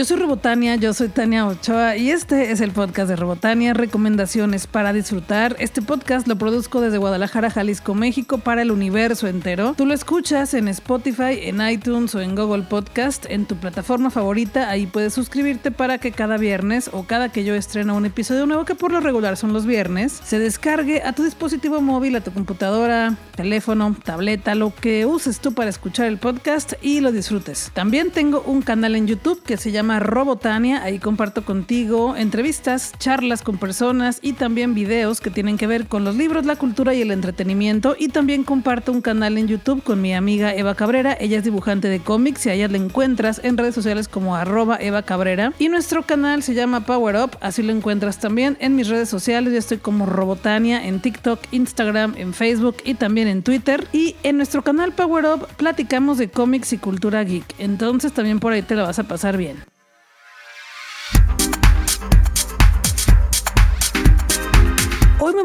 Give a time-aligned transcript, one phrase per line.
[0.00, 4.66] Yo soy Robotania, yo soy Tania Ochoa y este es el podcast de Robotania, recomendaciones
[4.66, 5.56] para disfrutar.
[5.58, 9.74] Este podcast lo produzco desde Guadalajara, Jalisco, México para el universo entero.
[9.76, 14.70] Tú lo escuchas en Spotify, en iTunes o en Google Podcast, en tu plataforma favorita.
[14.70, 18.64] Ahí puedes suscribirte para que cada viernes o cada que yo estreno un episodio nuevo,
[18.64, 22.32] que por lo regular son los viernes, se descargue a tu dispositivo móvil, a tu
[22.32, 27.70] computadora, teléfono, tableta, lo que uses tú para escuchar el podcast y lo disfrutes.
[27.74, 30.82] También tengo un canal en YouTube que se llama Robotania.
[30.84, 36.04] Ahí comparto contigo entrevistas, charlas con personas y también videos que tienen que ver con
[36.04, 37.96] los libros, la cultura y el entretenimiento.
[37.98, 41.16] Y también comparto un canal en YouTube con mi amiga Eva Cabrera.
[41.18, 44.76] Ella es dibujante de cómics y a ella la encuentras en redes sociales como arroba
[44.80, 45.52] Eva Cabrera.
[45.58, 47.38] Y nuestro canal se llama Power Up.
[47.40, 49.52] Así lo encuentras también en mis redes sociales.
[49.52, 53.88] Yo estoy como Robotania en TikTok, Instagram, en Facebook y también en Twitter.
[53.92, 57.54] Y en nuestro canal Power Up platicamos de cómics y cultura geek.
[57.58, 59.56] Entonces también por ahí te lo vas a pasar bien.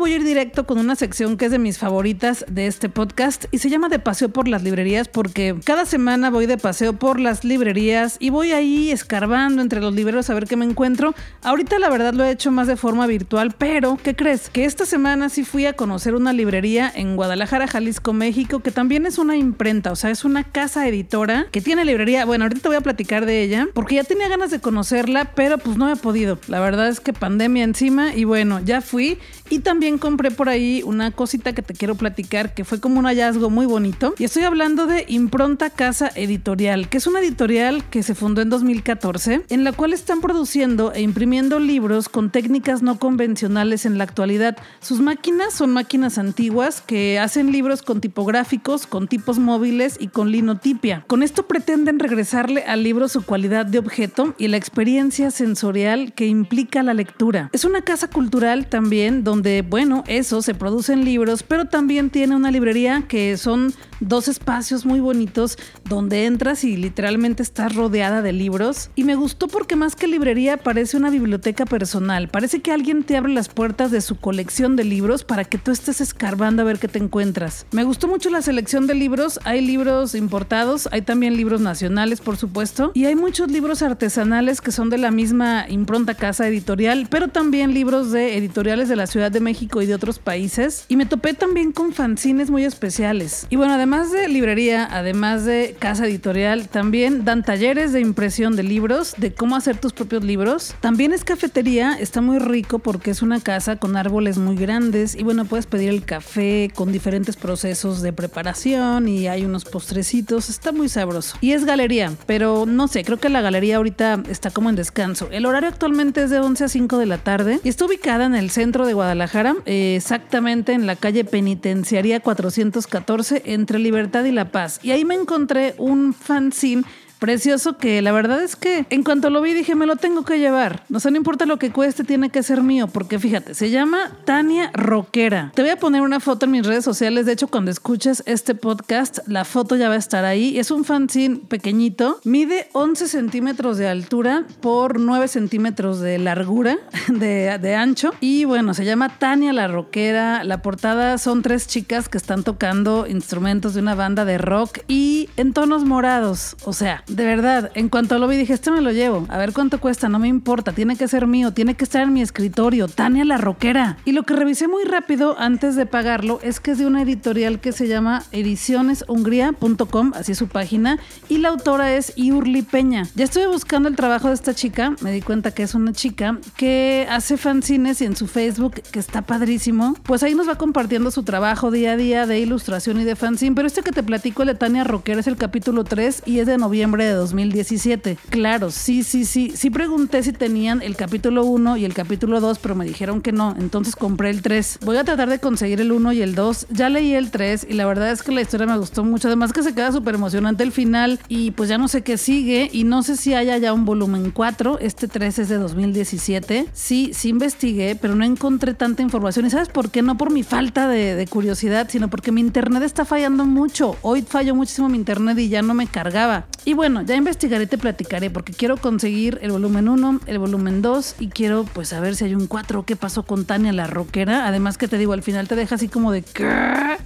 [0.06, 3.46] Voy a ir directo con una sección que es de mis favoritas de este podcast
[3.50, 7.20] y se llama De Paseo por las Librerías porque cada semana voy de paseo por
[7.20, 11.16] las librerías y voy ahí escarbando entre los libreros a ver qué me encuentro.
[11.42, 14.52] Ahorita la verdad lo he hecho más de forma virtual, pero ¿qué crees?
[14.52, 19.08] Que esta semana sí fui a conocer una librería en Guadalajara, Jalisco, México, que también
[19.08, 22.26] es una imprenta, o sea, es una casa editora que tiene librería.
[22.26, 25.78] Bueno, ahorita voy a platicar de ella porque ya tenía ganas de conocerla, pero pues
[25.78, 26.38] no he podido.
[26.48, 29.18] La verdad es que pandemia encima y bueno, ya fui
[29.50, 33.06] y también compré por ahí una cosita que te quiero platicar que fue como un
[33.06, 34.14] hallazgo muy bonito.
[34.18, 38.50] Y estoy hablando de Impronta Casa Editorial, que es una editorial que se fundó en
[38.50, 44.04] 2014, en la cual están produciendo e imprimiendo libros con técnicas no convencionales en la
[44.04, 44.58] actualidad.
[44.82, 50.32] Sus máquinas son máquinas antiguas que hacen libros con tipográficos, con tipos móviles y con
[50.32, 51.04] linotipia.
[51.08, 56.26] Con esto pretenden regresarle al libro su cualidad de objeto y la experiencia sensorial que
[56.26, 57.50] implica la lectura.
[57.54, 59.35] Es una casa cultural también donde
[59.68, 65.00] bueno, eso, se producen libros, pero también tiene una librería que son dos espacios muy
[65.00, 65.58] bonitos
[65.88, 68.90] donde entras y literalmente estás rodeada de libros.
[68.96, 72.28] Y me gustó porque más que librería parece una biblioteca personal.
[72.28, 75.72] Parece que alguien te abre las puertas de su colección de libros para que tú
[75.72, 77.66] estés escarbando a ver qué te encuentras.
[77.72, 79.40] Me gustó mucho la selección de libros.
[79.44, 82.92] Hay libros importados, hay también libros nacionales, por supuesto.
[82.94, 87.74] Y hay muchos libros artesanales que son de la misma impronta casa editorial, pero también
[87.74, 90.86] libros de editoriales de la Ciudad de México y de otros países.
[90.88, 93.48] Y me topé también con fanzines muy especiales.
[93.50, 98.64] Y bueno, además de librería, además de casa editorial, también dan talleres de impresión de
[98.64, 100.74] libros, de cómo hacer tus propios libros.
[100.80, 105.22] También es cafetería, está muy rico porque es una casa con árboles muy grandes y
[105.22, 110.72] bueno, puedes pedir el café con diferentes procesos de preparación y hay unos postrecitos, está
[110.72, 111.38] muy sabroso.
[111.40, 115.30] Y es galería, pero no sé, creo que la galería ahorita está como en descanso.
[115.32, 118.34] El horario actualmente es de 11 a 5 de la tarde y está ubicada en
[118.34, 124.52] el centro de Guadalajara eh, exactamente en la calle Penitenciaría 414 entre Libertad y La
[124.52, 124.80] Paz.
[124.84, 126.84] Y ahí me encontré un fanzine
[127.20, 130.40] precioso que la verdad es que en cuanto lo vi dije, me lo tengo que
[130.40, 130.84] llevar.
[130.90, 134.12] No sé, no importa lo que cueste, tiene que ser mío, porque fíjate, se llama
[134.26, 135.52] Tania Roquera.
[135.56, 138.56] Te voy a poner una foto en mis redes sociales, de hecho cuando escuches este
[138.56, 140.60] podcast, la foto ya va a estar ahí.
[140.60, 146.78] Es un fanzine pequeñito, mide 11 centímetros de altura por 9 centímetros de largura,
[147.08, 150.44] de, de ancho, y bueno, se llama Tania la Roquera.
[150.44, 155.30] La portada son tres chicas que están tocando instrumentos de una banda de rock y
[155.38, 158.92] en tonos morados, o sea, de verdad, en cuanto lo vi dije, este me lo
[158.92, 159.26] llevo.
[159.30, 162.14] A ver cuánto cuesta, no me importa, tiene que ser mío, tiene que estar en
[162.14, 162.88] mi escritorio.
[162.88, 163.98] Tania la Roquera.
[164.06, 167.60] Y lo que revisé muy rápido antes de pagarlo es que es de una editorial
[167.60, 171.00] que se llama edicioneshungría.com, así es su página,
[171.30, 173.08] y la autora es Iurli Peña.
[173.16, 176.40] Ya estuve buscando el trabajo de esta chica, me di cuenta que es una chica
[176.58, 181.12] que hace fanzines y en su Facebook, que está padrísimo, pues ahí nos va compartiendo
[181.12, 184.44] su trabajo día a día de ilustración y de fanzine, pero este que te platico
[184.46, 188.18] de Tania Roquera es el capítulo 3 y es de noviembre de 2017.
[188.30, 189.52] Claro, sí, sí, sí.
[189.56, 193.32] Sí pregunté si tenían el capítulo 1 y el capítulo 2, pero me dijeron que
[193.32, 193.56] no.
[193.60, 194.80] Entonces compré el 3.
[194.86, 196.68] Voy a tratar de conseguir el 1 y el 2.
[196.70, 199.28] Ya leí el 3 y la verdad es que la historia me gustó mucho.
[199.28, 202.70] Además que se queda súper emocionante el final y pues ya no sé qué sigue
[202.72, 204.80] y no sé si haya ya un volumen 4.
[204.80, 206.68] Este 3 es de 2017.
[206.74, 209.46] Sí, sí investigué, pero no encontré tanta información.
[209.46, 210.02] ¿Y sabes por qué?
[210.02, 213.96] No por mi falta de, de curiosidad, sino porque mi internet está fallando mucho.
[214.02, 216.46] Hoy falló muchísimo mi internet y ya no me cargaba.
[216.66, 220.84] Y bueno, bueno, ya investigaré te platicaré porque quiero conseguir el volumen 1, el volumen
[220.84, 224.46] 2 y quiero pues saber si hay un 4, qué pasó con Tania la rockera.
[224.46, 226.24] Además que te digo, al final te deja así como de...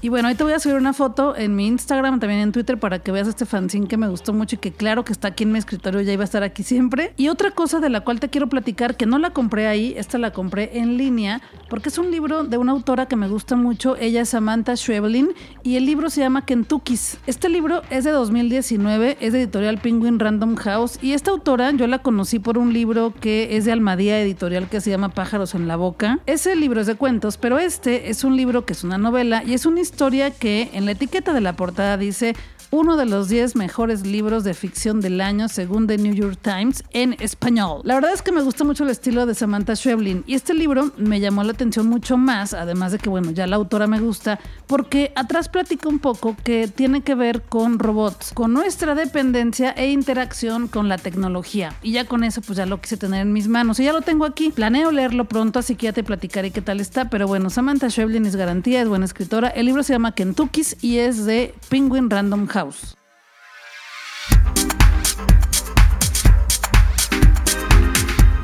[0.02, 2.78] Y bueno, ahí te voy a subir una foto en mi Instagram, también en Twitter
[2.78, 5.44] para que veas este fanzine que me gustó mucho y que claro que está aquí
[5.44, 7.14] en mi escritorio, ya iba a estar aquí siempre.
[7.16, 10.18] Y otra cosa de la cual te quiero platicar, que no la compré ahí, esta
[10.18, 13.96] la compré en línea, porque es un libro de una autora que me gusta mucho,
[13.96, 15.30] ella es Samantha Schweblin
[15.64, 17.18] y el libro se llama Kentucky's.
[17.28, 21.86] Este libro es de 2019, es de editorial Penguin Random House y esta autora yo
[21.88, 25.68] la conocí por un libro que es de Almadía Editorial que se llama Pájaros en
[25.68, 26.20] la Boca.
[26.26, 29.54] Ese libro es de cuentos, pero este es un libro que es una novela y
[29.54, 32.36] es una historia que en la etiqueta de la portada dice
[32.72, 36.84] uno de los 10 mejores libros de ficción del año según The New York Times
[36.92, 37.82] en español.
[37.84, 40.92] La verdad es que me gusta mucho el estilo de Samantha Schweblin y este libro
[40.98, 44.40] me llamó la atención mucho más, además de que bueno, ya la autora me gusta,
[44.68, 49.90] porque atrás platica un poco que tiene que ver con robots, con nuestra dependencia e
[49.90, 51.74] interacción con la tecnología.
[51.82, 54.02] Y ya con eso pues ya lo quise tener en mis manos y ya lo
[54.02, 54.52] tengo aquí.
[54.52, 58.26] Planeo leerlo pronto, así que ya te platicaré qué tal está, pero bueno, Samantha Schweblin
[58.28, 59.48] es garantía, es buena escritora.
[59.50, 62.59] El libro se llama Kentucky's y es de Penguin Random House.
[62.60, 62.96] House.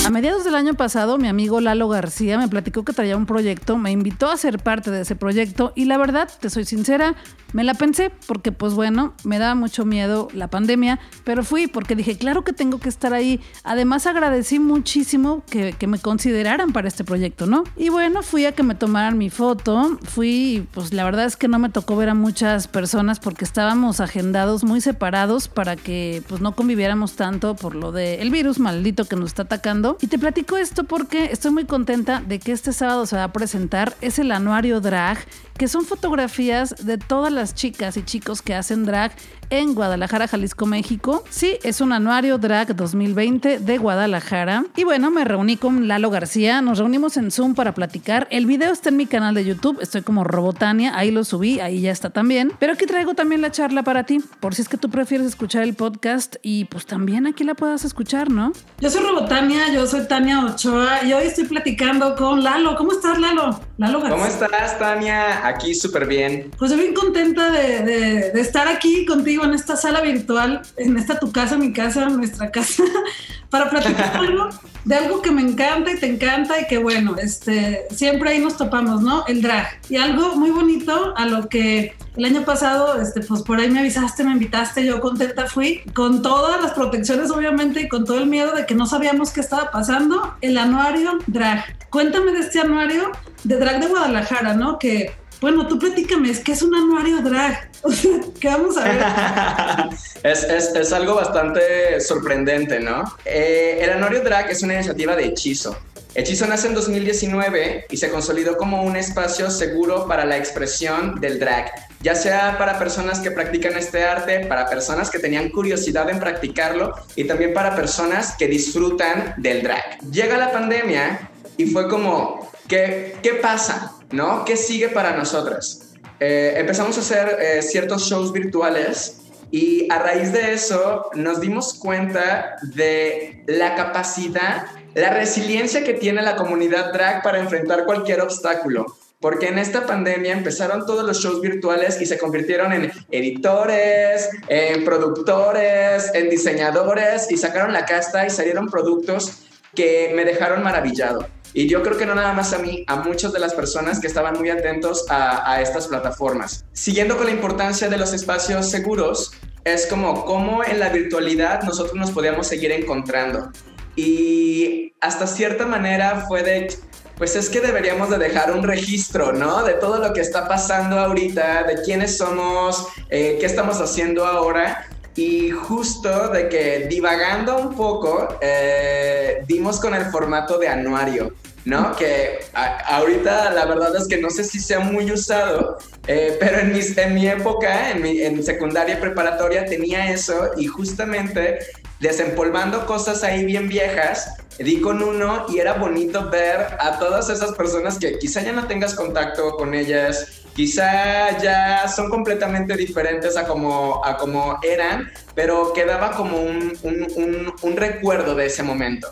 [0.06, 3.76] A mediados del año pasado, mi amigo Lalo García me platicó que traía un proyecto,
[3.76, 7.16] me invitó a ser parte de ese proyecto y la verdad, te soy sincera,
[7.54, 11.96] me la pensé porque pues bueno, me daba mucho miedo la pandemia, pero fui porque
[11.96, 13.40] dije, claro que tengo que estar ahí.
[13.64, 17.64] Además agradecí muchísimo que, me consideraran para este proyecto, ¿no?
[17.78, 21.48] Y bueno, fui a que me tomaran mi foto, fui, pues la verdad es que
[21.48, 26.42] no me tocó ver a muchas personas porque estábamos agendados muy separados para que pues
[26.42, 29.95] no conviviéramos tanto por lo del virus maldito que nos está atacando.
[30.02, 33.34] Y te platico esto porque estoy muy contenta de que este sábado se va a
[33.34, 33.96] presentar.
[34.02, 35.18] Es el anuario drag,
[35.58, 39.14] que son fotografías de todas las chicas y chicos que hacen drag
[39.50, 41.24] en Guadalajara, Jalisco, México.
[41.30, 44.66] Sí, es un anuario drag 2020 de Guadalajara.
[44.76, 48.28] Y bueno, me reuní con Lalo García, nos reunimos en Zoom para platicar.
[48.32, 51.82] El video está en mi canal de YouTube, estoy como Robotania, ahí lo subí, ahí
[51.82, 52.52] ya está también.
[52.60, 55.64] Pero aquí traigo también la charla para ti, por si es que tú prefieres escuchar
[55.64, 58.52] el podcast y pues también aquí la puedas escuchar, ¿no?
[58.80, 62.76] Yo soy Robotania, yo soy Tania Ochoa y hoy estoy platicando con Lalo.
[62.76, 63.60] ¿Cómo estás, Lalo?
[63.78, 65.46] ¿Cómo estás, Tania?
[65.46, 66.52] Aquí súper bien.
[66.58, 71.20] Pues yo bien contenta de, de estar aquí contigo en esta sala virtual, en esta
[71.20, 72.84] tu casa, mi casa, nuestra casa,
[73.50, 74.50] para platicar algo
[74.86, 78.56] de algo que me encanta y te encanta y que bueno, este, siempre ahí nos
[78.56, 79.26] topamos, ¿no?
[79.28, 79.68] El drag.
[79.90, 83.80] Y algo muy bonito a lo que el año pasado, este, pues por ahí me
[83.80, 88.28] avisaste, me invitaste, yo contenta fui, con todas las protecciones obviamente y con todo el
[88.28, 91.66] miedo de que no sabíamos qué estaba pasando, el anuario drag.
[91.96, 93.10] Cuéntame de este anuario
[93.46, 94.78] de drag de Guadalajara, ¿no?
[94.78, 97.72] Que bueno, tú platícame, es que es un anuario drag.
[98.42, 99.94] ¿qué vamos a ver?
[100.24, 103.06] es, es, es, algo bastante sorprendente, ¿no?
[103.24, 105.78] Eh, el anuario drag es una iniciativa de hechizo.
[106.16, 111.40] Hechizo nace en 2019 y se consolidó como un espacio seguro para la expresión del
[111.40, 111.72] drag,
[112.02, 116.94] ya sea para personas que practican este arte, para personas que tenían curiosidad en practicarlo
[117.16, 119.98] y también para personas que disfrutan del drag.
[120.12, 123.96] Llega la pandemia y fue como, ¿qué, qué pasa?
[124.12, 124.46] ¿no?
[124.46, 125.94] ¿Qué sigue para nosotras?
[126.20, 129.18] Eh, empezamos a hacer eh, ciertos shows virtuales
[129.52, 136.22] y a raíz de eso nos dimos cuenta de la capacidad, la resiliencia que tiene
[136.22, 138.86] la comunidad drag para enfrentar cualquier obstáculo.
[139.20, 144.84] Porque en esta pandemia empezaron todos los shows virtuales y se convirtieron en editores, en
[144.84, 151.28] productores, en diseñadores y sacaron la casta y salieron productos que me dejaron maravillado.
[151.58, 154.08] Y yo creo que no nada más a mí, a muchas de las personas que
[154.08, 156.66] estaban muy atentos a, estas plataformas.
[156.74, 159.32] Siguiendo con la importancia de los espacios seguros,
[159.64, 163.52] es como cómo en la virtualidad nosotros nos podíamos seguir encontrando.
[163.96, 166.76] Y hasta cierta manera fue de,
[167.16, 169.64] pues es que deberíamos de dejar un registro, ¿no?
[169.64, 174.90] De todo lo que está pasando ahorita, de quiénes somos, eh, qué estamos haciendo ahora.
[175.16, 181.34] Y justo de que divagando un poco, eh, dimos con el formato de anuario.
[181.66, 181.96] ¿no?
[181.96, 186.76] Que ahorita la verdad es que no sé si sea muy usado, eh, pero en,
[186.76, 191.60] en mi época, en, en secundaria preparatoria, tenía eso y justamente
[192.00, 197.54] desempolvando cosas ahí bien viejas, di con uno y era bonito ver a todas esas
[197.54, 203.46] personas que quizá ya no tengas contacto con ellas, quizá ya son completamente diferentes a
[203.46, 209.10] como, a como eran, pero quedaba como un, un, un recuerdo de ese momento.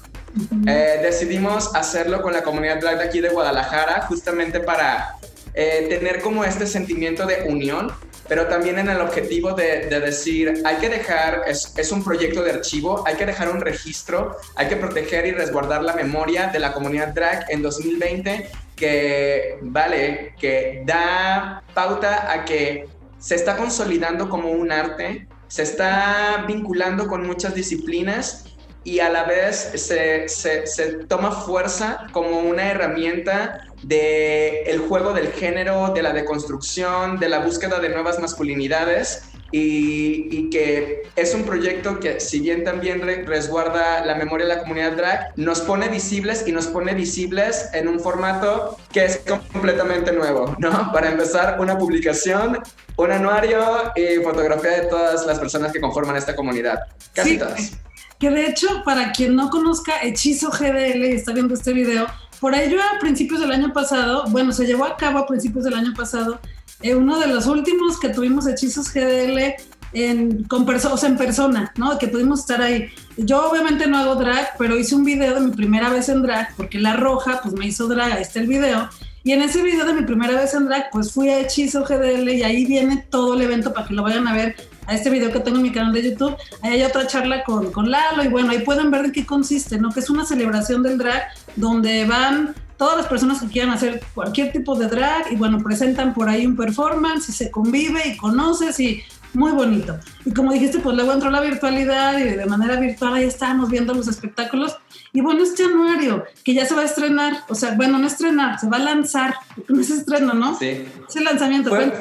[0.68, 5.18] Eh, decidimos hacerlo con la comunidad drag de aquí de Guadalajara, justamente para
[5.54, 7.92] eh, tener como este sentimiento de unión,
[8.28, 12.52] pero también en el objetivo de, decir, hay que dejar, es, es, un proyecto de
[12.52, 16.74] archivo, hay que dejar un registro, hay que proteger y resguardar la memoria de la
[16.74, 18.50] comunidad drag en 2020
[18.84, 22.86] que, vale, que da pauta a que
[23.18, 28.44] se está consolidando como un arte, se está vinculando con muchas disciplinas
[28.84, 35.32] y a la vez se, se, toma fuerza como una herramienta del el juego del
[35.32, 42.00] género, de la deconstrucción, de la búsqueda de nuevas masculinidades y, que es un proyecto
[42.00, 46.52] que si bien también resguarda la memoria de la comunidad drag, nos pone visibles y
[46.52, 49.22] nos pone visibles en un formato que es
[49.54, 50.92] completamente nuevo, ¿no?
[50.92, 52.60] Para empezar, una publicación,
[52.96, 53.62] un anuario
[53.96, 56.80] y fotografía de todas las personas que conforman esta comunidad.
[57.14, 57.74] Casi todas.
[58.18, 62.08] Que de hecho, para quien no conozca Hechizo GDL y está viendo este video,
[62.40, 65.76] por ello a principios del año pasado, bueno, se llevó a cabo a principios del
[65.76, 66.40] año pasado,
[66.84, 69.56] eh, uno de los últimos que tuvimos hechizos GDL
[69.94, 71.98] en, con o en persona, ¿no?
[71.98, 72.90] Que pudimos estar ahí.
[73.18, 76.56] Yo obviamente no hago drag, pero hice un video de mi primera vez en drag,
[76.56, 78.90] porque La Roja, pues me hizo drag, ahí está el video.
[79.24, 82.30] Y en ese video de mi primera vez en drag, pues fui a Hechizo GDL
[82.30, 85.32] y ahí viene todo el evento para que lo vayan a ver a este video
[85.32, 86.36] que tengo en mi canal de YouTube.
[86.62, 89.78] Ahí hay otra charla con, con Lalo y bueno, ahí pueden ver de qué consiste,
[89.78, 89.92] ¿no?
[89.92, 91.24] Que es una celebración del drag
[91.56, 96.13] donde van todas las personas que quieran hacer cualquier tipo de drag y bueno, presentan
[96.13, 99.03] por ahí un performance y se convive y conoces y
[99.34, 99.98] muy bonito.
[100.25, 103.94] Y como dijiste, pues luego entró la virtualidad y de manera virtual ahí estábamos viendo
[103.94, 104.77] los espectáculos.
[105.15, 108.60] Y bueno, es januario, que ya se va a estrenar, o sea, bueno, no estrenar,
[108.60, 109.36] se va a lanzar,
[109.67, 110.58] no es estreno, ¿no?
[110.58, 110.88] Sí.
[111.08, 111.70] Es el lanzamiento.
[111.70, 111.93] Fue,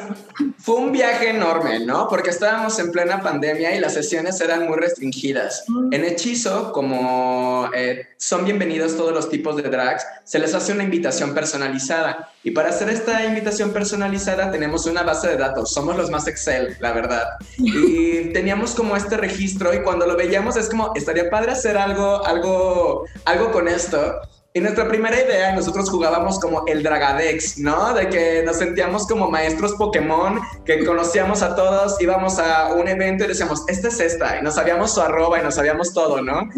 [0.57, 2.09] fue, un viaje enorme, ¿no?
[2.09, 5.65] Porque estábamos en plena pandemia y las sesiones eran muy restringidas.
[5.69, 5.93] Mm.
[5.93, 10.85] En Hechizo, como eh, son bienvenidos todos los tipos de drags, se les hace una
[10.85, 12.31] invitación personalizada.
[12.45, 16.77] Y para hacer esta invitación personalizada tenemos una base de datos, somos los más Excel,
[16.81, 17.25] la verdad.
[17.93, 22.25] Y teníamos como este registro y cuando lo veíamos es como, estaría padre hacer algo,
[22.25, 24.21] algo, algo con esto.
[24.55, 27.95] Y nuestra primera idea, nosotros jugábamos como el Dragadex, ¿no?
[27.95, 33.25] De que nos sentíamos como maestros Pokémon, que conocíamos a todos, íbamos a un evento
[33.25, 36.51] y decíamos, esta es esta, y nos sabíamos su arroba y nos sabíamos todo, ¿no?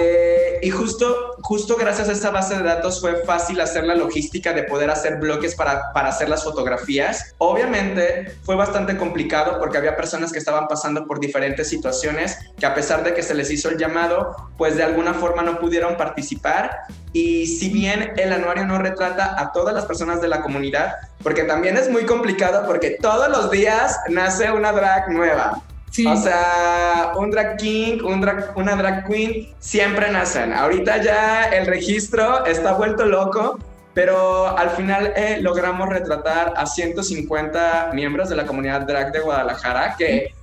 [0.00, 4.52] Eh, y justo, justo gracias a esta base de datos fue fácil hacer la logística
[4.52, 7.34] de poder hacer bloques para, para hacer las fotografías.
[7.38, 12.74] Obviamente fue bastante complicado porque había personas que estaban pasando por diferentes situaciones que a
[12.74, 16.80] pesar de que se les hizo el llamado, pues de alguna forma no pudieron participar
[17.12, 21.44] y si bien el anuario no retrata a todas las personas de la comunidad, porque
[21.44, 25.62] también es muy complicado porque todos los días nace una drag nueva.
[26.06, 30.52] O sea, un drag king, un drag, una drag queen, siempre nacen.
[30.52, 33.58] Ahorita ya el registro está vuelto loco,
[33.94, 39.94] pero al final eh, logramos retratar a 150 miembros de la comunidad drag de Guadalajara,
[39.96, 40.34] que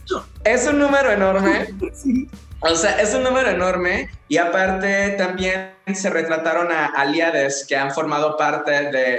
[0.43, 1.67] es un número enorme.
[1.93, 2.27] Sí.
[2.65, 7.91] O sea, es un número enorme y aparte también se retrataron a aliades que han
[7.91, 8.71] formado parte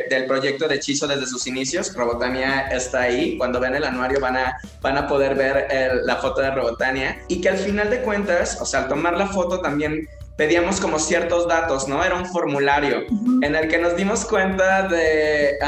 [0.09, 1.95] del proyecto de hechizo desde sus inicios.
[1.95, 3.37] Robotania está ahí.
[3.37, 5.69] Cuando ven el anuario van a, van a poder ver
[6.05, 7.23] la foto de Robotania.
[7.29, 10.09] Y que al final de cuentas, o sea, al tomar la foto también
[10.39, 12.03] pedíamos como ciertos datos, ¿no?
[12.03, 13.05] Era un formulario
[13.43, 15.59] en el que nos dimos cuenta de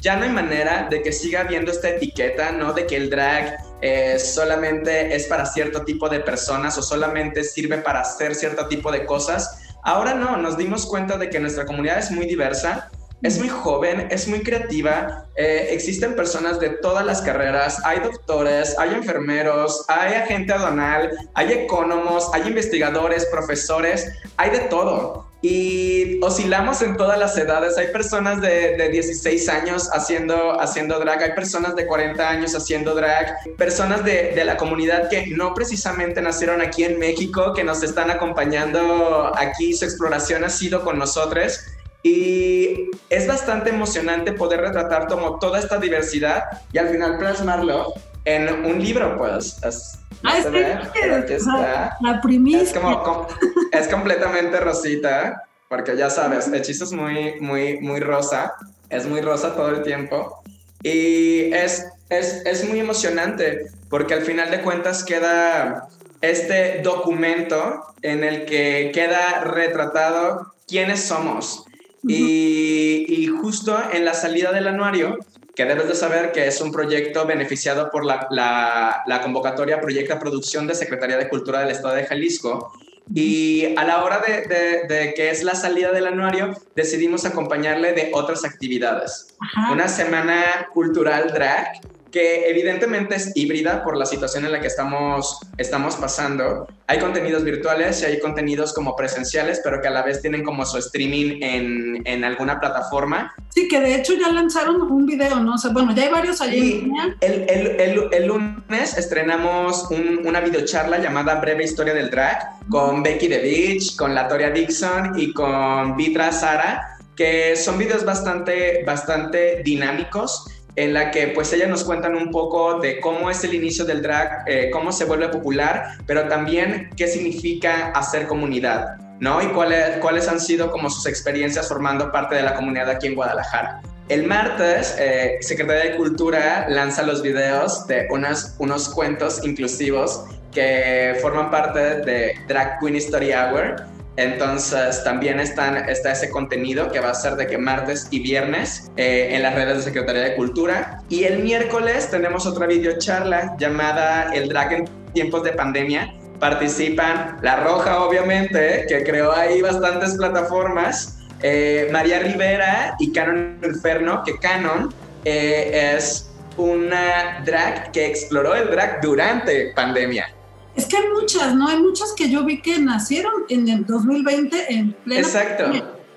[0.00, 2.72] ya no hay manera de que siga habiendo esta etiqueta, ¿no?
[2.72, 7.78] De que el drag eh, solamente es para cierto tipo de personas o solamente sirve
[7.78, 9.58] para hacer cierto tipo de cosas.
[9.82, 12.90] Ahora no, nos dimos cuenta de que nuestra comunidad es muy diversa
[13.22, 18.76] es muy joven, es muy creativa, eh, existen personas de todas las carreras, hay doctores,
[18.78, 25.31] hay enfermeros, hay agente aduanal, hay economos, hay investigadores, profesores, hay de todo.
[25.42, 27.76] Y oscilamos en todas las edades.
[27.76, 32.94] Hay personas de, de 16 años haciendo, haciendo drag, hay personas de 40 años haciendo
[32.94, 37.82] drag, personas de, de la comunidad que no precisamente nacieron aquí en México, que nos
[37.82, 39.74] están acompañando aquí.
[39.74, 41.58] Su exploración ha sido con nosotros.
[42.04, 47.94] Y es bastante emocionante poder retratar como toda esta diversidad y al final plasmarlo
[48.24, 49.62] en un libro, pues.
[49.64, 51.96] Es, ah, es que, está.
[52.00, 52.62] La primicia.
[52.62, 53.28] Es, como,
[53.72, 58.54] es completamente rosita, porque ya sabes, hechizo es muy, muy, muy rosa.
[58.88, 60.42] Es muy rosa todo el tiempo.
[60.82, 65.88] Y es, es, es muy emocionante, porque al final de cuentas queda
[66.20, 71.64] este documento en el que queda retratado quiénes somos
[72.08, 75.18] y, justo en la salida del anuario,
[75.54, 80.66] que debes de saber que es un proyecto beneficiado por la, la, convocatoria Proyecta Producción
[80.66, 82.72] de Secretaría de Cultura del Estado de Jalisco.
[83.12, 88.10] Y a la hora de, de, que es la salida del anuario, decidimos acompañarle de
[88.14, 89.34] otras actividades.
[89.70, 91.80] Una semana cultural drag
[92.12, 96.68] que evidentemente es híbrida por la situación en la que estamos, estamos pasando.
[96.86, 100.66] Hay contenidos virtuales y hay contenidos como presenciales, pero que a la vez tienen como
[100.66, 103.34] su streaming en, en alguna plataforma.
[103.48, 105.54] Sí, que de hecho ya lanzaron un video, ¿no?
[105.54, 106.92] O sea, bueno, ya hay varios allí.
[107.20, 112.38] El, el, el, el, lunes estrenamos un, una videocharla llamada Breve Historia del Drag
[112.68, 118.84] con Becky The Beach, con Latoria Dixon y con Vitra Sara, que son videos bastante,
[118.84, 120.44] bastante dinámicos
[120.76, 124.02] en la que pues ellas nos cuentan un poco de cómo es el inicio del
[124.02, 129.42] drag, eh, cómo se vuelve popular, pero también qué significa hacer comunidad, ¿no?
[129.42, 133.14] Y cuáles, cuáles han sido como sus experiencias formando parte de la comunidad aquí en
[133.14, 133.82] Guadalajara.
[134.08, 141.16] El martes, eh, Secretaría de Cultura lanza los videos de unas, unos cuentos inclusivos que
[141.22, 143.76] forman parte de Drag Queen Story Hour,
[144.16, 149.28] entonces también está ese contenido que va a ser de que martes y viernes eh,
[149.32, 151.00] en las redes de Secretaría de Cultura.
[151.08, 156.12] Y el miércoles tenemos otra videocharla llamada El Drag en tiempos de pandemia.
[156.38, 161.18] Participan La Roja, obviamente, que creó ahí bastantes plataformas.
[161.42, 164.92] Eh, María Rivera y Canon Inferno, que Canon
[165.24, 170.28] eh, es una drag que exploró el drag durante pandemia.
[170.76, 171.68] Es que hay muchas, ¿no?
[171.68, 175.20] Hay muchas que yo vi que nacieron en el 2020 en plena.
[175.20, 175.72] Exacto.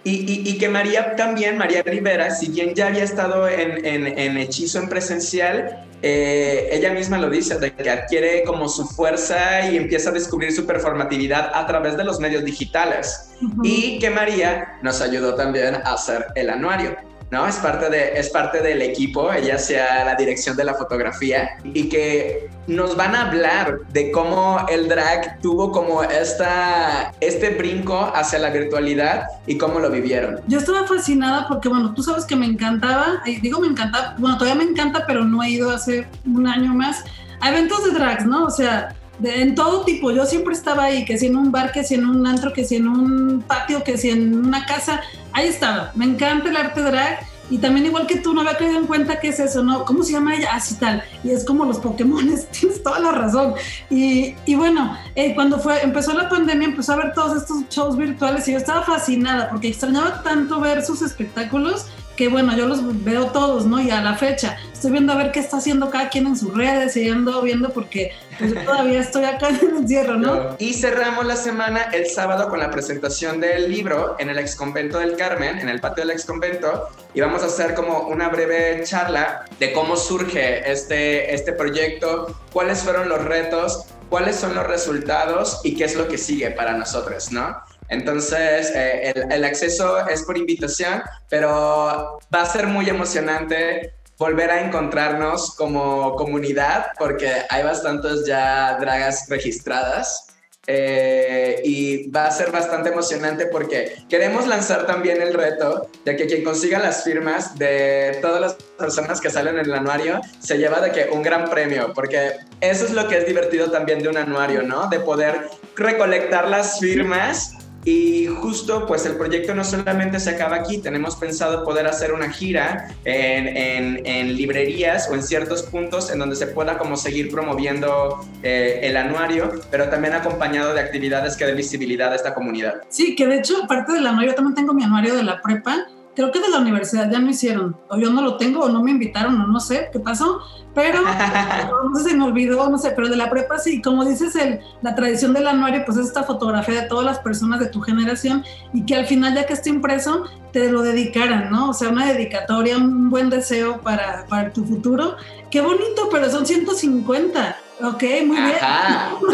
[0.07, 4.77] Y, y, que María también, María Rivera, si bien ya había estado en, en, hechizo
[4.77, 10.11] en presencial, eh, ella misma lo dice, de que adquiere como su fuerza y empieza
[10.11, 13.31] a descubrir su performatividad a través de los medios digitales.
[13.63, 16.95] Y que María nos ayudó también a hacer el anuario.
[17.31, 17.47] ¿No?
[17.47, 21.89] Es parte, de, es parte del equipo, ella sea la dirección de la fotografía y
[21.89, 28.39] que nos van a hablar de cómo el drag tuvo como esta, este brinco hacia
[28.39, 30.41] la virtualidad y cómo lo vivieron.
[30.47, 34.63] Yo estaba fascinada porque, bueno, tú sabes que me encantaba, digo me encanta, bueno, todavía
[34.63, 37.03] me encanta, pero no he ido hace un año más
[37.41, 38.45] a eventos de drags, ¿no?
[38.45, 40.11] O sea, en todo tipo.
[40.11, 42.65] Yo siempre estaba ahí, que si en un bar, que si en un antro, que
[42.65, 45.01] si en un patio, que si en una casa
[45.33, 45.91] ahí estaba.
[45.95, 47.19] Me encanta el arte drag.
[47.47, 49.85] Y también igual que tú, no había caído en cuenta qué es eso, ¿no?
[49.85, 50.49] ¿Cómo se llama ella?
[50.53, 51.03] Así ah, tal.
[51.23, 53.53] Y es como los Pokémon, tienes toda la razón.
[53.89, 57.97] Y, y bueno, eh, cuando fue, empezó la pandemia, empezó a ver todos estos shows
[57.97, 63.03] virtuales y yo estaba fascinada porque extrañaba tanto ver sus espectáculos que bueno, yo los
[63.03, 63.79] veo todos, ¿no?
[63.81, 66.53] Y a la fecha estoy viendo a ver qué está haciendo cada quien en sus
[66.55, 70.55] redes y ando viendo porque pues, yo todavía estoy acá en el encierro, ¿no?
[70.59, 74.99] Y cerramos la semana el sábado con la presentación del libro en el ex convento
[74.99, 78.83] del Carmen, en el patio del ex convento, y vamos a hacer como una breve
[78.83, 85.61] charla de cómo surge este, este proyecto, cuáles fueron los retos, cuáles son los resultados
[85.63, 87.57] y qué es lo que sigue para nosotros, ¿no?
[87.89, 94.61] Entonces, eh, el, acceso es por invitación, pero va a ser muy emocionante volver a
[94.61, 100.27] encontrarnos como comunidad, porque hay bastantes ya dragas registradas.
[100.67, 106.25] Eh, y va a ser bastante emocionante porque queremos lanzar también el reto de que
[106.25, 110.81] quien consiga las firmas de todas las personas que salen en el anuario se lleva
[110.81, 114.17] de que un gran premio, porque eso es lo que es divertido también de un
[114.17, 114.87] anuario, ¿no?
[114.87, 117.53] De poder recolectar las firmas
[117.85, 122.31] y justo pues el proyecto no solamente se acaba aquí, tenemos pensado poder hacer una
[122.31, 128.79] gira en, librerías o en ciertos puntos en donde se pueda como seguir promoviendo eh,
[128.81, 132.81] el anuario, pero también acompañado de actividades que den visibilidad a esta comunidad.
[132.89, 135.85] Sí, que de hecho aparte del anuario, yo también tengo mi anuario de la prepa
[136.15, 138.81] creo que de la universidad ya no hicieron, o yo no lo tengo, o no
[138.81, 140.39] me invitaron, o no sé qué pasó,
[140.73, 140.99] pero
[141.89, 144.59] no sé, se me olvidó, no sé, pero de la prepa sí, como dices, el,
[144.81, 148.43] la tradición del anuario, pues es esta fotografía de todas las personas de tu generación
[148.73, 151.69] y que al final, ya que esté impreso, te lo dedicaran, ¿no?
[151.69, 155.17] O sea, una dedicatoria, un buen deseo para, para tu futuro.
[155.51, 157.57] Qué bonito, pero son 150.
[157.81, 158.55] Ok, muy bien.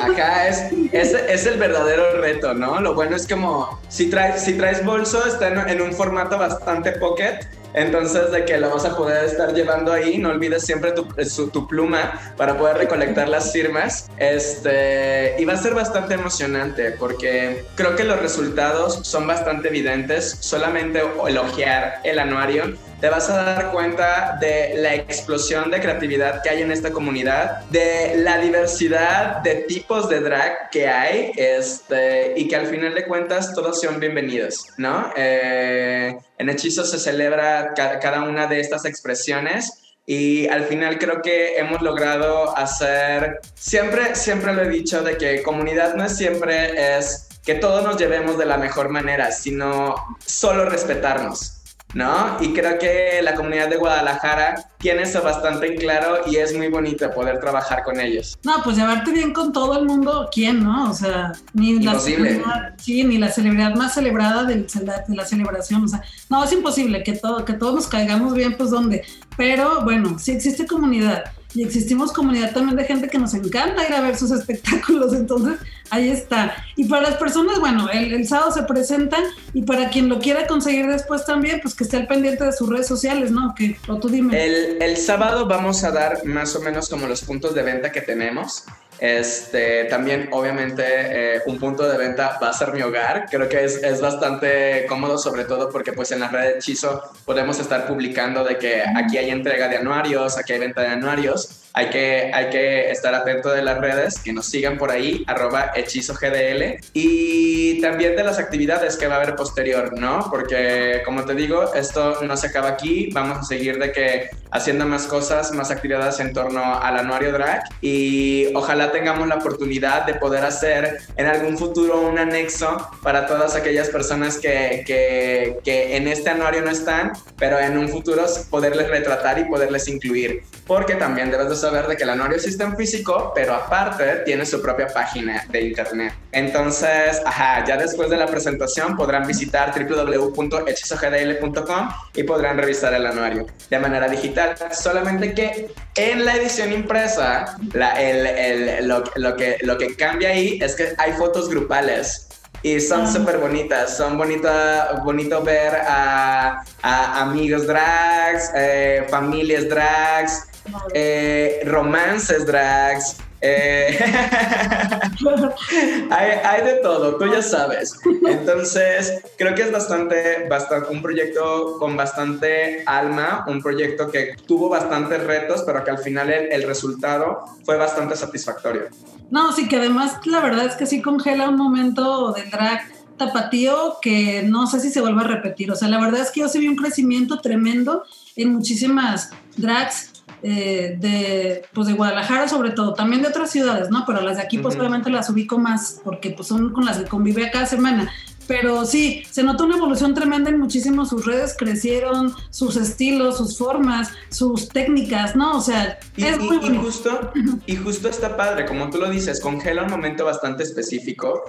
[0.04, 2.82] Acá es, es, es, el verdadero reto, ¿no?
[2.82, 6.94] Lo bueno es como, si traes, si traes bolso, está en, en un formato bastante
[6.94, 7.40] pocket,
[7.74, 11.06] entonces, de que lo vas a poder estar llevando ahí, no olvides siempre tu,
[11.50, 14.10] tu, pluma para poder recolectar las firmas.
[14.18, 20.38] Este, y va a ser bastante emocionante porque creo que los resultados son bastante evidentes.
[20.42, 26.50] Solamente elogiar el anuario te vas a dar cuenta de la explosión de creatividad que
[26.52, 32.48] hay en esta comunidad, de la diversidad de tipos de drag que hay, este, y
[32.48, 35.12] que al final de cuentas todos son bienvenidos, ¿no?
[35.16, 41.58] Eh, en Hechizo se celebra cada una de estas expresiones y al final creo que
[41.58, 47.30] hemos logrado hacer, siempre, siempre lo he dicho, de que comunidad no es siempre es
[47.44, 51.61] que todos nos llevemos de la mejor manera, sino solo respetarnos
[51.94, 52.38] ¿no?
[52.40, 56.68] Y creo que la comunidad de Guadalajara tiene eso bastante en claro y es muy
[56.68, 58.38] bonito poder trabajar con ellos.
[58.44, 60.90] No, pues llevarte bien con todo el mundo, ¿quién, no?
[60.90, 64.66] O sea, ni la celebridad, sí, ni la celebridad más celebrada de,
[65.10, 68.72] la celebración, o sea, no, es imposible que, todo, que todos nos caigamos bien, pues
[68.72, 69.04] ¿dónde?
[69.38, 73.94] Pero bueno, sí existe comunidad y existimos comunidad también de gente que nos encanta ir
[73.94, 75.60] a ver sus espectáculos, entonces
[75.90, 76.56] ahí está.
[76.76, 80.88] Y para las personas, bueno, el, sábado se presentan y para quien lo quiera conseguir
[80.88, 83.54] después también, pues que esté al pendiente de sus redes sociales, ¿no?
[83.56, 84.44] Que, o tú dime.
[84.44, 88.02] El, el sábado vamos a dar más o menos como los puntos de venta que
[88.02, 88.66] tenemos.
[89.02, 93.26] Este, también, obviamente, eh, un punto de venta va a ser mi hogar.
[93.32, 97.02] Creo que es, es, bastante cómodo, sobre todo porque pues en la red de Hechizo
[97.26, 101.61] podemos estar publicando de que aquí hay entrega de anuarios, aquí hay venta de anuarios
[101.74, 105.72] hay que, hay que estar atento de las redes, que nos sigan por ahí, arroba
[105.76, 110.28] hechizo GDL, y también de las actividades que va a haber posterior, ¿no?
[110.30, 114.86] Porque, como te digo, esto no se acaba aquí, vamos a seguir de que haciendo
[114.86, 120.16] más cosas, más actividades en torno al anuario drag, y ojalá tengamos la oportunidad de
[120.16, 126.08] poder hacer en algún futuro un anexo para todas aquellas personas que, que, que en
[126.08, 131.32] este anuario no están, pero en un futuro poderles retratar y poderles incluir, porque también
[131.32, 134.88] debes de saber de que el anuario existe en físico, pero aparte tiene su propia
[134.88, 136.14] página de internet.
[136.32, 143.46] Entonces, ajá, ya después de la presentación podrán visitar www.hechizogdl.com y podrán revisar el anuario
[143.70, 144.56] de manera digital.
[144.72, 150.30] Solamente que en la edición impresa, la, el, el, lo, lo, que, lo que cambia
[150.30, 152.28] ahí es que hay fotos grupales
[152.64, 153.12] y son ah.
[153.12, 153.98] súper bonitas.
[153.98, 160.48] Son bonita, bonito ver a, a amigos drags, eh, familias drags,
[160.94, 163.18] eh, romances drags.
[163.44, 163.98] Eh,
[166.12, 168.00] hay, de todo, tú ya sabes.
[168.28, 170.48] Entonces, creo que es bastante,
[170.92, 176.30] un proyecto con bastante alma, un proyecto que tuvo bastantes retos, pero que al final
[176.30, 178.90] el, el resultado fue bastante satisfactorio.
[179.32, 182.82] No, sí, que además la verdad es que sí congela un momento del drag
[183.18, 185.72] tapatío que no sé si se vuelve a repetir.
[185.72, 188.04] O sea, la verdad es que yo sí vi un crecimiento tremendo
[188.36, 190.11] en muchísimas drags
[190.44, 194.04] eh, de, pues de Guadalajara sobre todo, también de otras ciudades, ¿no?
[194.06, 197.06] Pero las de aquí pues obviamente las ubico más porque pues son con las que
[197.06, 198.12] convive cada semana.
[198.48, 203.58] Pero sí, se notó una evolución tremenda en muchísimo, sus redes crecieron, sus estilos, sus
[203.58, 205.58] formas, sus técnicas, ¿no?
[205.58, 207.32] O sea, es muy y justo,
[207.66, 211.44] y justo está padre, como tú lo dices, congela un momento bastante específico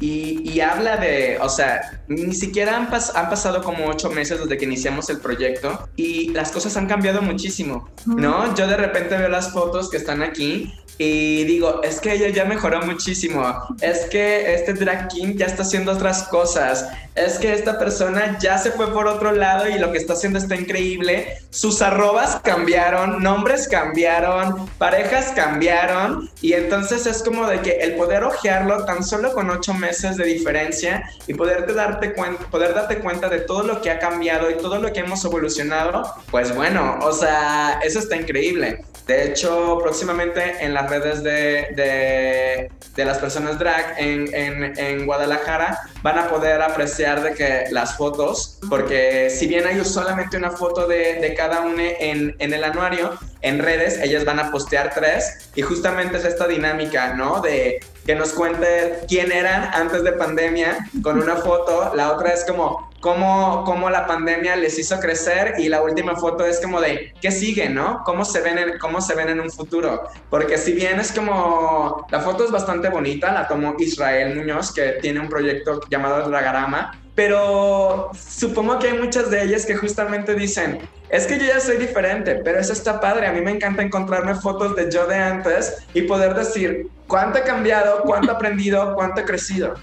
[0.00, 4.64] y, habla de, o sea, ni siquiera han, han, pasado como ocho meses desde que
[4.64, 8.54] iniciamos el proyecto y las cosas han cambiado muchísimo, ¿no?
[8.54, 12.44] Yo de repente veo las fotos que están aquí y digo, es que ella ya
[12.44, 13.42] mejoró muchísimo.
[13.80, 16.86] Es que este drag king ya está haciendo otras cosas.
[17.16, 20.38] Es que esta persona ya se fue por otro lado y lo que está haciendo
[20.38, 21.38] está increíble.
[21.50, 26.30] Sus arrobas cambiaron, nombres cambiaron, parejas cambiaron.
[26.40, 30.24] Y entonces es como de que el poder ojearlo tan solo con ocho meses de
[30.24, 34.54] diferencia y poderte darte cuenta, poder darte cuenta de todo lo que ha cambiado y
[34.54, 38.84] todo lo que hemos evolucionado, pues bueno, o sea, eso está increíble.
[39.06, 45.78] De hecho, próximamente en las redes de, de, las personas drag en, en, en, Guadalajara
[46.02, 50.88] van a poder apreciar de que las fotos, porque si bien hay solamente una foto
[50.88, 55.50] de, de cada una en, en el anuario, en redes ellas van a postear tres
[55.54, 57.42] y justamente es esta dinámica, ¿no?
[57.42, 62.44] De que nos cuente quién eran antes de pandemia con una foto, la otra es
[62.44, 67.12] como cómo, cómo la pandemia les hizo crecer y la última foto es como de
[67.20, 68.02] qué sigue, ¿no?
[68.04, 70.08] ¿Cómo se ven en, cómo se ven en un futuro?
[70.30, 74.92] Porque si bien es como, la foto es bastante bonita, la tomó Israel Muñoz, que
[75.02, 80.80] tiene un proyecto llamado Dragarama, pero supongo que hay muchas de ellas que justamente dicen,
[81.08, 84.34] es que yo ya soy diferente, pero eso está padre, a mí me encanta encontrarme
[84.34, 89.20] fotos de yo de antes y poder decir cuánto he cambiado, cuánto he aprendido, cuánto
[89.20, 89.74] he crecido.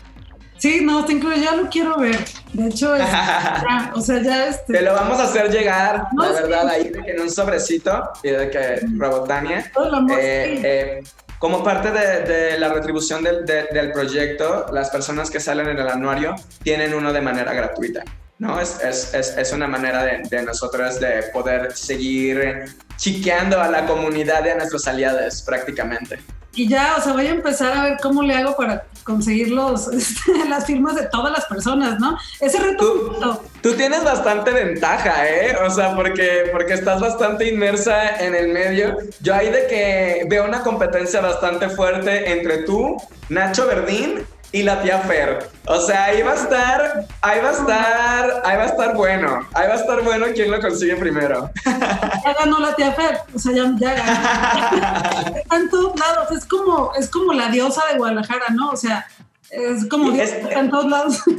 [0.57, 2.19] Sí, no, te incluyo, ya lo quiero ver.
[2.53, 3.03] De hecho, es,
[3.95, 4.73] o sea, ya este...
[4.73, 8.81] Te lo vamos a hacer llegar, la verdad, ahí en un sobrecito y de que
[8.95, 9.71] Robotania.
[10.19, 11.03] Eh, eh,
[11.41, 16.93] como parte de, la retribución del, proyecto, las personas que salen en el anuario tienen
[16.93, 18.03] uno de manera gratuita.
[18.37, 18.61] ¿no?
[18.61, 24.45] Es, es, es, una manera de, de, nosotros de poder seguir chiqueando a la comunidad
[24.45, 26.19] y a nuestros aliados prácticamente
[26.53, 29.87] y ya, o sea, voy a empezar a ver cómo le hago para conseguir los,
[29.93, 32.17] este, las firmas de todas las personas, ¿no?
[32.39, 33.41] Ese reto.
[33.61, 35.55] Tú, tienes bastante ventaja, ¿eh?
[35.65, 38.97] O sea, porque, porque estás bastante inmersa en el medio.
[39.21, 42.97] Yo ahí de que veo una competencia bastante fuerte entre tú,
[43.29, 45.49] Nacho Verdín y la tía Fer.
[45.65, 49.47] O sea, ahí va a estar, ahí va a estar, ahí va a estar bueno.
[49.53, 51.49] Ahí va a estar bueno quién lo consigue primero.
[51.65, 53.19] Ya ganó la tía Fer.
[53.33, 55.37] O sea, ya, ya ganó.
[55.37, 56.31] Está en todos lados.
[56.31, 58.71] Es como, es como la diosa de Guadalajara, ¿no?
[58.71, 59.07] O sea,
[59.49, 61.21] es como diosa, está en todos lados.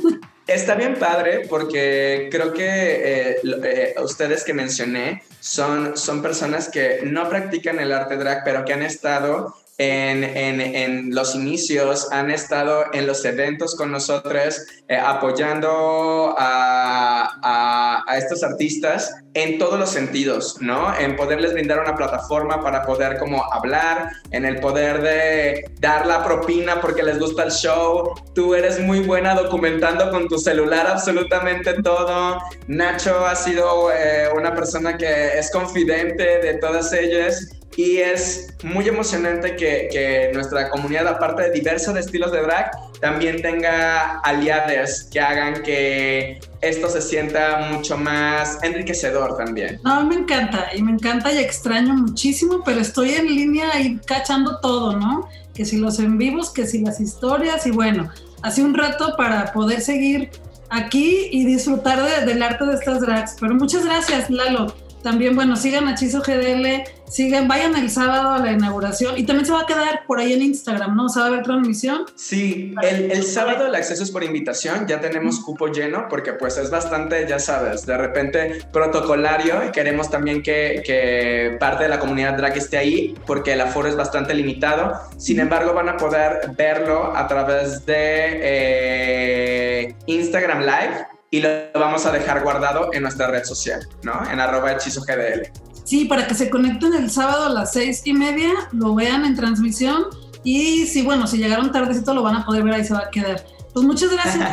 [0.47, 7.01] Está bien padre porque creo que eh, eh, ustedes que mencioné son, son personas que
[7.05, 13.07] no practican el arte drag, pero que han estado en, los inicios, han estado en
[13.07, 20.95] los eventos con nosotros, eh, apoyando a, estos artistas en todos los sentidos, ¿no?
[20.99, 26.23] En poderles brindar una plataforma para poder como hablar, en el poder de dar la
[26.23, 28.13] propina porque les gusta el show.
[28.35, 32.39] Tú eres muy buena documentando con tu celular absolutamente todo.
[32.67, 38.87] Nacho ha sido eh, una persona que es confidente de todas ellas y es muy
[38.89, 45.21] emocionante que, que, nuestra comunidad, aparte de diversos estilos de drag, también tenga aliados que
[45.21, 49.81] hagan que esto se sienta mucho más enriquecedor también.
[49.85, 54.61] No, me encanta y me encanta y extraño muchísimo, pero estoy en línea y cachando
[54.61, 55.29] todo, ¿no?
[55.55, 58.11] Que si los en vivos, que si las historias y bueno,
[58.43, 60.31] hace un rato para poder seguir
[60.71, 63.37] aquí y disfrutar de, del arte de estas drags.
[63.41, 64.75] Pero muchas gracias, Lalo.
[65.03, 69.47] También, bueno, sigan a Chizo GDL, sigan, vayan el sábado a la inauguración y también
[69.47, 71.09] se va a quedar por ahí en Instagram, ¿no?
[71.09, 72.05] ¿Se va a ver transmisión?
[72.15, 76.57] Sí, el, el sábado el acceso es por invitación, ya tenemos cupo lleno porque pues
[76.57, 81.99] es bastante, ya sabes, de repente protocolario y queremos también que, que parte de la
[81.99, 84.93] comunidad drag esté ahí porque el aforo es bastante limitado.
[85.17, 92.05] Sin embargo, van a poder verlo a través de eh, Instagram Live y lo vamos
[92.05, 94.13] a dejar guardado en nuestra red social, ¿no?
[94.31, 95.51] En arroba hechizo GDL.
[95.83, 99.35] Sí, para que se conecten el sábado a las seis y media, lo vean en
[99.35, 100.05] transmisión
[100.45, 103.11] y si, bueno, si llegaron tardecito lo van a poder ver, ahí se va a
[103.11, 103.43] quedar.
[103.73, 104.47] Pues muchas gracias,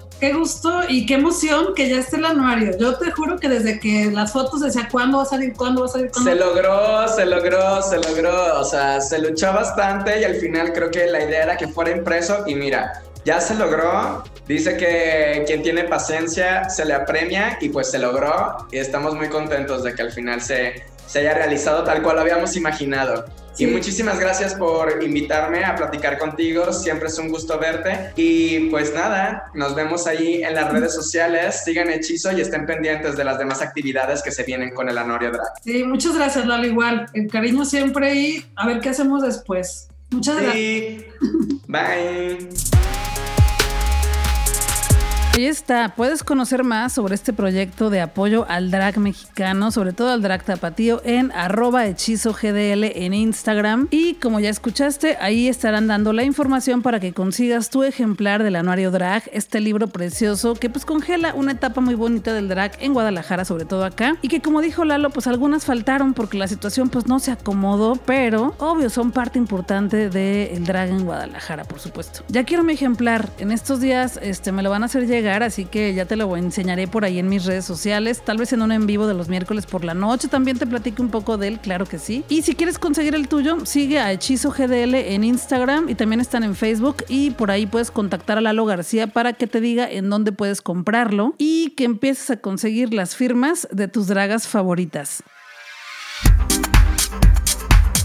[0.20, 2.78] qué gusto y qué emoción que ya esté el anuario.
[2.78, 5.86] Yo te juro que desde que las fotos decía cuándo va a salir, cuándo va
[5.88, 6.30] a salir, cuándo.
[6.30, 8.58] Se logró, se logró, se logró.
[8.58, 11.90] O sea, se luchó bastante y al final creo que la idea era que fuera
[11.90, 14.24] impreso y mira, ya se logró.
[14.46, 19.28] Dice que quien tiene paciencia se le apremia y pues se logró y estamos muy
[19.28, 23.24] contentos de que al final se, se haya realizado tal cual lo habíamos imaginado.
[23.52, 23.64] Sí.
[23.64, 26.72] Y muchísimas gracias por invitarme a platicar contigo.
[26.72, 28.12] Siempre es un gusto verte.
[28.16, 31.62] Y pues nada, nos vemos ahí en las redes sociales.
[31.64, 35.30] Sigan Hechizo y estén pendientes de las demás actividades que se vienen con el Anorio
[35.32, 35.52] Drag.
[35.62, 36.66] Sí, muchas gracias, Lalo.
[36.66, 39.88] Igual, el cariño siempre y a ver qué hacemos después.
[40.10, 41.06] Muchas sí.
[41.68, 41.68] gracias.
[41.68, 42.71] Bye.
[45.34, 50.10] Ahí está, puedes conocer más sobre este proyecto de apoyo al drag mexicano, sobre todo
[50.10, 53.88] al drag tapatío, en arroba hechizo GDL en Instagram.
[53.90, 58.56] Y como ya escuchaste, ahí estarán dando la información para que consigas tu ejemplar del
[58.56, 62.92] anuario drag, este libro precioso que pues congela una etapa muy bonita del drag en
[62.92, 64.18] Guadalajara, sobre todo acá.
[64.20, 67.96] Y que como dijo Lalo, pues algunas faltaron porque la situación pues no se acomodó,
[67.96, 72.22] pero obvio son parte importante del drag en Guadalajara, por supuesto.
[72.28, 75.64] Ya quiero mi ejemplar, en estos días este, me lo van a hacer llegar así
[75.64, 78.72] que ya te lo enseñaré por ahí en mis redes sociales, tal vez en un
[78.72, 81.60] en vivo de los miércoles por la noche también te platico un poco de él,
[81.60, 82.24] claro que sí.
[82.28, 86.42] Y si quieres conseguir el tuyo, sigue a Hechizo GDL en Instagram y también están
[86.42, 90.10] en Facebook y por ahí puedes contactar a Lalo García para que te diga en
[90.10, 95.22] dónde puedes comprarlo y que empieces a conseguir las firmas de tus dragas favoritas.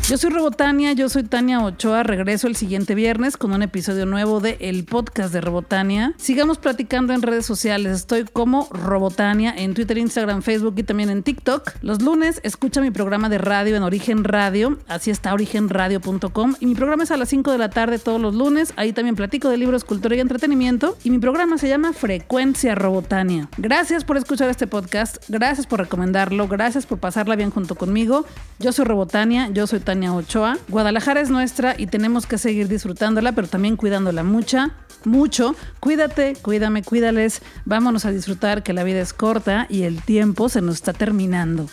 [0.08, 2.02] Yo soy Robotania, yo soy Tania Ochoa.
[2.02, 6.14] Regreso el siguiente viernes con un episodio nuevo de El Podcast de Robotania.
[6.16, 7.92] Sigamos platicando en redes sociales.
[7.92, 11.74] Estoy como Robotania en Twitter, Instagram, Facebook y también en TikTok.
[11.82, 14.78] Los lunes escucha mi programa de radio en Origen Radio.
[14.88, 16.56] Así está origenradio.com.
[16.62, 18.72] Y mi programa es a las 5 de la tarde todos los lunes.
[18.78, 20.98] Ahí también platico de libros, cultura y entretenimiento.
[21.04, 23.50] Y mi programa se llama Frecuencia Robotania.
[23.58, 25.18] Gracias por escuchar este podcast.
[25.28, 26.48] Gracias por recomendarlo.
[26.48, 28.26] Gracias por pasarla bien junto conmigo.
[28.60, 29.50] Yo soy Robotania.
[29.50, 30.58] Yo soy Ochoa.
[30.68, 34.72] Guadalajara es nuestra y tenemos que seguir disfrutándola, pero también cuidándola mucha,
[35.04, 35.56] mucho.
[35.80, 37.42] Cuídate, cuídame, cuídales.
[37.66, 41.68] Vámonos a disfrutar que la vida es corta y el tiempo se nos está terminando.